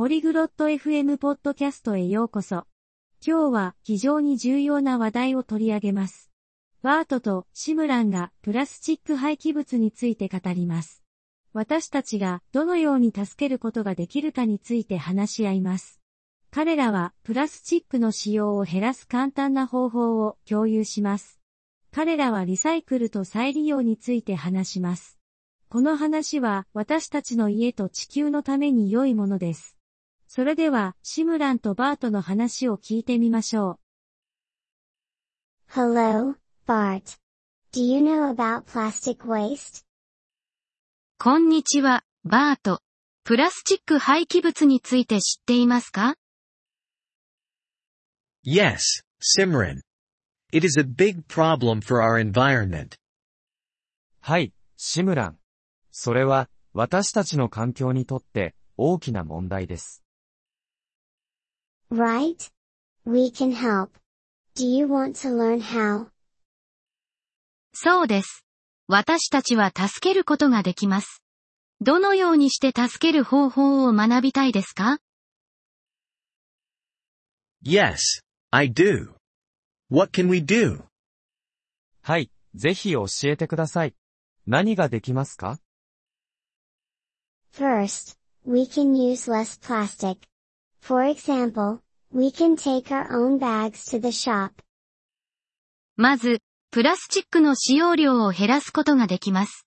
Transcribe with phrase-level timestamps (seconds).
[0.00, 2.64] ポリグロット FM ポッドキャストへようこそ。
[3.22, 6.30] 今日は非常に重要な話題を取り上げます。
[6.80, 11.02] バートとシムランがプラスチック廃棄物について語ります。
[11.52, 16.00] 私たちがどのように助けることができるかについて話し合います。
[16.50, 21.42] 彼らはプラスチックの使用を減らす簡単な方法を共有します。
[21.92, 25.18] 彼らはリサイクルと再利用について話します。
[25.68, 29.76] この話は私たちの家と地球のために良いものです。
[30.32, 33.80] それでは、シムランとバートの話を聞いてみましょ
[35.68, 35.72] う。
[35.72, 36.36] Hello,
[36.68, 37.18] Bart.
[37.72, 39.84] Do you know about plastic waste?
[41.18, 42.80] こんにちは、バート。
[43.24, 46.14] プラスチック廃棄物について知っていますか
[48.46, 48.78] ？Yes,
[49.36, 49.80] Simran.
[50.52, 52.90] It is a big problem for our environment.
[54.20, 55.38] はい、シムラン。
[55.90, 60.04] それは、私たちの環境にとって大きな問題です。
[61.92, 62.48] Right?
[63.04, 63.90] We can help.
[64.54, 66.06] Do you want to learn how?
[67.72, 68.44] そうです。
[68.86, 71.22] 私たちは助けることができます。
[71.80, 74.98] どのようにして助ける方法を学びたいですか
[77.64, 77.98] Yes,
[78.50, 79.14] I do.
[79.90, 80.84] What can we do?
[82.02, 83.94] はい、ぜひ教えてください。
[84.46, 85.58] 何ができますか
[87.52, 90.18] First, we can use less plastic.
[90.80, 91.80] For example,
[92.12, 94.50] we can take our own bags to the shop.
[95.96, 99.66] まず、プラスチックの使用量を減らすことができます。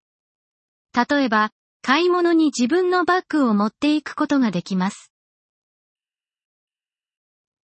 [0.94, 5.12] 例えば、買い物に自分のバッグを持っていくことができます。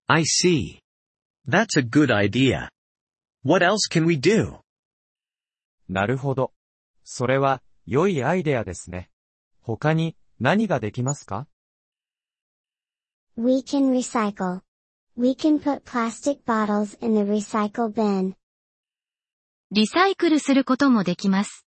[0.08, 0.80] I see.
[1.48, 2.70] That's a good idea.
[3.44, 4.60] What else can we do?
[5.88, 6.54] なるほど。
[7.04, 9.10] それは、良いアイデアですね。
[9.62, 11.48] 他に、何ができますか
[13.36, 14.62] ?We can recycle.
[15.22, 18.36] We can put plastic bottles in the recycle bin.
[19.70, 21.66] リサイクルすることもできます。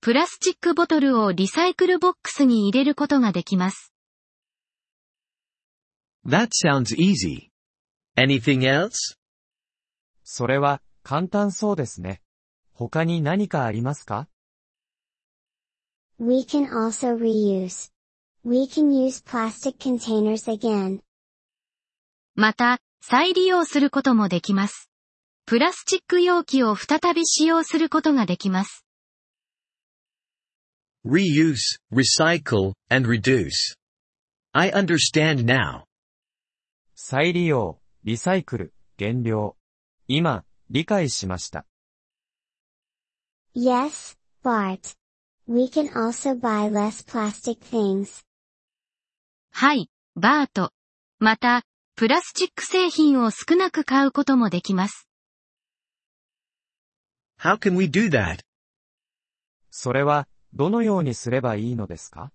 [0.00, 3.94] プラスチックボトルをリサイクルボックスに入れることができます。
[6.26, 7.50] That sounds easy.
[8.16, 9.16] Anything else?
[10.24, 12.20] それは簡単そうですね。
[12.72, 14.26] 他に何かありますか
[16.18, 17.92] ?We can also reuse.
[18.44, 20.98] We can use plastic containers again.
[22.34, 24.90] また、再利用することもできます。
[25.46, 28.84] プラスチック容器を再び使用することができます。
[31.06, 33.76] reuse, recycle, and reduce.
[34.52, 35.84] I understand now.
[36.94, 39.56] 再利用、リサイクル、減量。
[40.06, 41.64] 今、理解しました。
[43.54, 44.96] Yes, Bart.
[45.46, 48.22] We can also buy less plastic things.
[49.50, 50.72] はい、バート。
[51.18, 51.64] また、
[51.98, 55.08] プラスチック製品を少なく買うこともできます。
[57.40, 58.38] How can we do that?
[59.72, 62.30] それは、どのようにすればいいのですか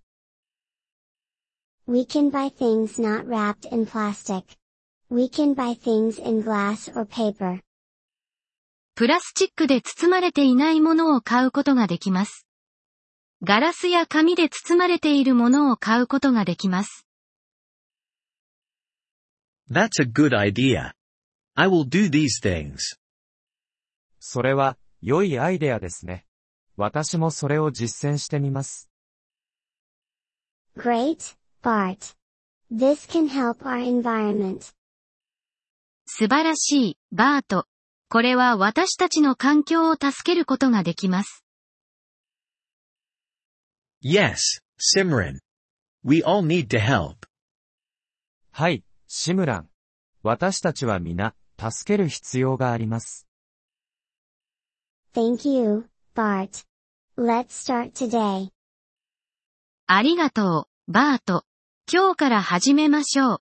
[1.86, 4.42] ？We can buy things not wrapped in plastic.
[5.08, 7.60] We can buy things in glass or paper.
[8.94, 12.46] プラスチックで包まれていないものを買うことができます。
[13.42, 17.06] ガラスや紙で包まれているものを買うことができます。
[19.70, 20.92] That's a good idea.
[21.54, 22.78] I will do these things.
[24.18, 26.26] それは良いアイデアですね。
[26.76, 28.88] 私もそれを実践してみます。
[30.76, 32.16] Great, Bart.
[32.70, 34.72] This can help our environment.
[36.06, 37.66] 素晴らしい、バート。
[38.08, 41.44] これは私たちの環境を助けることができます。
[44.02, 44.36] Yes,
[44.78, 45.38] Simran.
[46.04, 47.26] We all need to help.
[48.50, 48.84] はい、
[49.16, 49.68] シムラン。
[50.24, 53.28] 私たちは皆、助ける必要があります。
[55.14, 56.66] Thank you, Bart.
[57.16, 58.48] Let's start today.
[59.86, 61.44] ありがとう、バート。
[61.90, 63.38] 今日から始めましょう。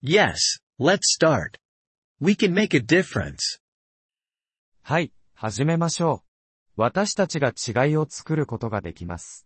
[0.00, 0.36] Yes,
[0.78, 1.58] let's start.
[2.20, 3.60] We can make a difference.
[4.82, 6.22] はい、始めましょ
[6.76, 6.80] う。
[6.80, 9.45] 私たちが違いを作ることができます。